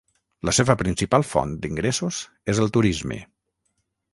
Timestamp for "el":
2.65-2.73